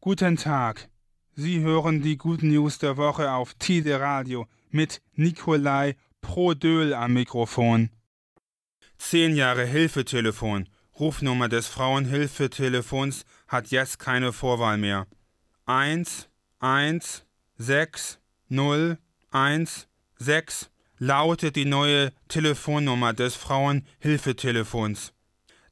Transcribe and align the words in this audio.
Guten 0.00 0.36
Tag. 0.36 0.88
Sie 1.34 1.58
hören 1.58 2.02
die 2.02 2.16
guten 2.16 2.50
News 2.50 2.78
der 2.78 2.96
Woche 2.96 3.32
auf 3.32 3.54
Tide 3.54 3.98
Radio 3.98 4.46
mit 4.70 5.02
Nikolai 5.14 5.96
Prodöl 6.20 6.94
am 6.94 7.14
Mikrofon. 7.14 7.90
Zehn 8.96 9.34
Jahre 9.34 9.66
Hilfetelefon. 9.66 10.68
Rufnummer 11.00 11.48
des 11.48 11.66
Frauenhilfetelefons 11.66 13.24
hat 13.48 13.72
jetzt 13.72 13.98
keine 13.98 14.32
Vorwahl 14.32 14.78
mehr. 14.78 15.08
1 15.66 16.28
1 16.60 17.26
6 17.56 18.20
0 18.50 18.98
1 19.32 19.88
6 20.18 20.70
lautet 20.98 21.56
die 21.56 21.64
neue 21.64 22.12
Telefonnummer 22.28 23.14
des 23.14 23.34
Frauenhilfetelefons. 23.34 25.12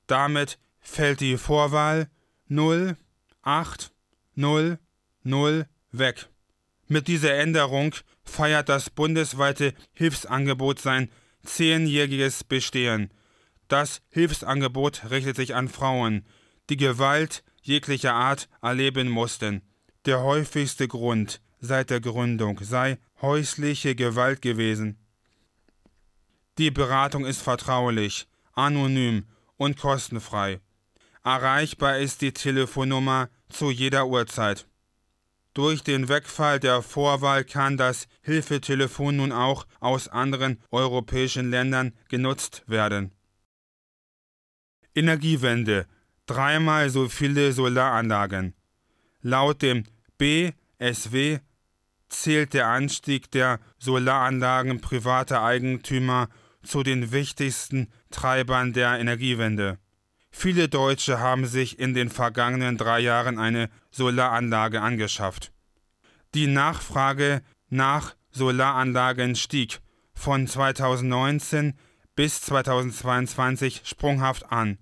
Damit 0.08 0.58
fällt 0.80 1.20
die 1.20 1.36
Vorwahl 1.36 2.10
0 2.48 2.96
8 3.42 3.92
0 4.36 4.78
0 5.24 5.66
weg. 5.90 6.28
Mit 6.86 7.08
dieser 7.08 7.34
Änderung 7.34 7.94
feiert 8.22 8.68
das 8.68 8.90
bundesweite 8.90 9.74
Hilfsangebot 9.92 10.78
sein 10.78 11.10
zehnjähriges 11.42 12.44
Bestehen. 12.44 13.10
Das 13.68 14.02
Hilfsangebot 14.10 15.10
richtet 15.10 15.36
sich 15.36 15.54
an 15.54 15.68
Frauen, 15.68 16.24
die 16.70 16.76
Gewalt 16.76 17.42
jeglicher 17.62 18.14
Art 18.14 18.48
erleben 18.62 19.08
mussten. 19.08 19.62
Der 20.04 20.22
häufigste 20.22 20.86
Grund 20.86 21.40
seit 21.60 21.90
der 21.90 22.00
Gründung 22.00 22.60
sei 22.62 22.98
häusliche 23.20 23.94
Gewalt 23.94 24.42
gewesen. 24.42 24.98
Die 26.58 26.70
Beratung 26.70 27.24
ist 27.26 27.42
vertraulich, 27.42 28.28
anonym 28.52 29.26
und 29.56 29.76
kostenfrei. 29.76 30.60
Erreichbar 31.26 31.98
ist 31.98 32.22
die 32.22 32.30
Telefonnummer 32.30 33.30
zu 33.48 33.72
jeder 33.72 34.06
Uhrzeit. 34.06 34.68
Durch 35.54 35.82
den 35.82 36.08
Wegfall 36.08 36.60
der 36.60 36.82
Vorwahl 36.82 37.42
kann 37.42 37.76
das 37.76 38.06
Hilfetelefon 38.22 39.16
nun 39.16 39.32
auch 39.32 39.66
aus 39.80 40.06
anderen 40.06 40.62
europäischen 40.70 41.50
Ländern 41.50 41.94
genutzt 42.08 42.62
werden. 42.68 43.10
Energiewende. 44.94 45.88
Dreimal 46.26 46.90
so 46.90 47.08
viele 47.08 47.52
Solaranlagen. 47.52 48.54
Laut 49.20 49.62
dem 49.62 49.82
BSW 50.18 51.40
zählt 52.08 52.54
der 52.54 52.68
Anstieg 52.68 53.32
der 53.32 53.58
Solaranlagen 53.80 54.80
privater 54.80 55.42
Eigentümer 55.42 56.28
zu 56.62 56.84
den 56.84 57.10
wichtigsten 57.10 57.90
Treibern 58.12 58.72
der 58.72 59.00
Energiewende. 59.00 59.80
Viele 60.38 60.68
Deutsche 60.68 61.18
haben 61.18 61.46
sich 61.46 61.78
in 61.78 61.94
den 61.94 62.10
vergangenen 62.10 62.76
drei 62.76 63.00
Jahren 63.00 63.38
eine 63.38 63.70
Solaranlage 63.90 64.82
angeschafft. 64.82 65.50
Die 66.34 66.46
Nachfrage 66.46 67.40
nach 67.70 68.14
Solaranlagen 68.32 69.34
stieg 69.34 69.80
von 70.12 70.46
2019 70.46 71.72
bis 72.16 72.42
2022 72.42 73.80
sprunghaft 73.84 74.52
an. 74.52 74.76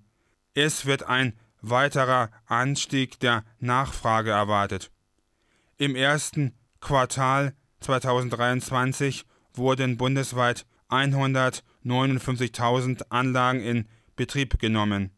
Es 0.55 0.85
wird 0.85 1.03
ein 1.03 1.31
weiterer 1.61 2.31
Anstieg 2.47 3.21
der 3.21 3.45
Nachfrage 3.59 4.31
erwartet. 4.31 4.91
Im 5.77 5.95
ersten 5.95 6.53
Quartal 6.81 7.55
2023 7.79 9.23
wurden 9.53 9.95
bundesweit 9.95 10.65
159.000 10.89 13.03
Anlagen 13.09 13.61
in 13.61 13.87
Betrieb 14.17 14.59
genommen. 14.59 15.14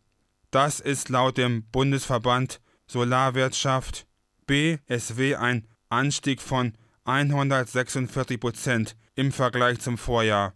Das 0.52 0.80
ist 0.80 1.10
laut 1.10 1.38
dem 1.38 1.64
Bundesverband 1.72 2.62
Solarwirtschaft 2.88 4.08
BSW 4.46 5.36
ein 5.36 5.68
Anstieg 5.90 6.42
von 6.42 6.74
146 7.04 8.40
Prozent 8.40 8.96
im 9.16 9.32
Vergleich 9.32 9.80
zum 9.80 9.98
Vorjahr. 9.98 10.54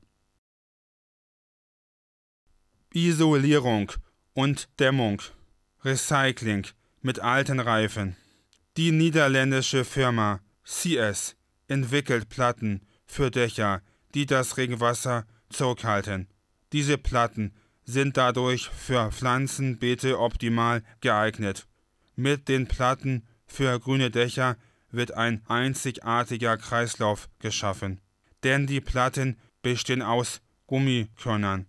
Isolierung 2.94 3.92
und 4.34 4.70
Dämmung, 4.80 5.22
Recycling 5.84 6.68
mit 7.02 7.20
alten 7.20 7.60
Reifen. 7.60 8.16
Die 8.78 8.92
niederländische 8.92 9.84
Firma 9.84 10.40
CS 10.64 11.36
entwickelt 11.68 12.30
Platten 12.30 12.86
für 13.06 13.32
Dächer, 13.32 13.82
die 14.14 14.26
das 14.26 14.58
Regenwasser 14.58 15.26
zurückhalten. 15.50 16.28
Diese 16.72 16.98
Platten 16.98 17.54
sind 17.84 18.18
dadurch 18.18 18.70
für 18.70 19.12
Pflanzenbeete 19.12 20.20
optimal 20.20 20.84
geeignet. 21.02 21.68
Mit 22.16 22.48
den 22.48 22.68
Platten 22.68 23.28
für 23.46 23.80
grüne 23.80 24.12
Dächer 24.12 24.58
wird 24.92 25.14
ein 25.14 25.42
einzigartiger 25.48 26.58
Kreislauf 26.58 27.30
geschaffen, 27.40 28.02
denn 28.44 28.68
die 28.68 28.82
Platten 28.82 29.38
bestehen 29.62 30.02
aus 30.02 30.42
Gummikörnern. 30.68 31.66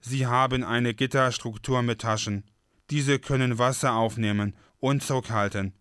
Sie 0.00 0.26
haben 0.26 0.62
eine 0.62 0.94
Gitterstruktur 0.94 1.82
mit 1.82 2.00
Taschen. 2.00 2.44
Diese 2.90 3.18
können 3.18 3.58
Wasser 3.58 3.94
aufnehmen 3.94 4.54
und 4.78 5.02
zurückhalten. 5.02 5.74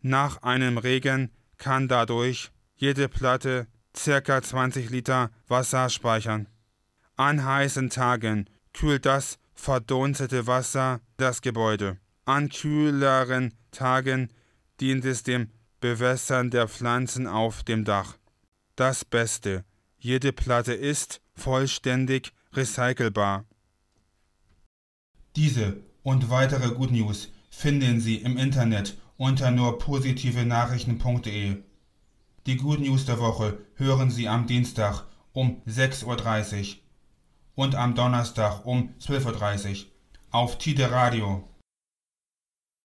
Nach 0.00 0.42
einem 0.42 0.78
Regen 0.78 1.30
kann 1.58 1.88
dadurch 1.88 2.50
jede 2.76 3.08
Platte 3.08 3.66
ca. 3.92 4.42
20 4.42 4.90
Liter 4.90 5.30
Wasser 5.48 5.88
speichern. 5.90 6.48
An 7.16 7.44
heißen 7.44 7.90
Tagen 7.90 8.48
kühlt 8.72 9.06
das 9.06 9.38
verdunstete 9.54 10.46
Wasser 10.46 11.00
das 11.16 11.40
Gebäude. 11.40 11.98
An 12.24 12.48
kühleren 12.48 13.54
Tagen 13.70 14.30
dient 14.80 15.04
es 15.04 15.22
dem 15.22 15.50
Bewässern 15.80 16.50
der 16.50 16.68
Pflanzen 16.68 17.26
auf 17.26 17.64
dem 17.64 17.84
Dach. 17.84 18.16
Das 18.76 19.04
Beste, 19.04 19.64
jede 19.98 20.32
Platte 20.32 20.72
ist 20.72 21.20
vollständig 21.34 22.32
recycelbar. 22.52 23.44
Diese 25.36 25.82
und 26.02 26.30
weitere 26.30 26.74
Good 26.74 26.92
News 26.92 27.32
finden 27.50 28.00
Sie 28.00 28.16
im 28.16 28.36
Internet 28.36 28.96
unter 29.16 29.50
nur 29.50 29.78
positive 29.78 30.44
Nachrichten.de. 30.44 31.56
Die 32.46 32.56
Good 32.56 32.80
News 32.80 33.06
der 33.06 33.20
Woche 33.20 33.58
hören 33.74 34.10
Sie 34.10 34.28
am 34.28 34.46
Dienstag 34.46 35.04
um 35.32 35.62
6.30 35.66 36.04
Uhr 36.06 36.76
und 37.54 37.74
am 37.74 37.94
Donnerstag 37.94 38.64
um 38.64 38.94
12.30 39.00 39.70
Uhr 39.70 39.86
auf 40.30 40.58
Tide 40.58 40.90
Radio. 40.90 41.44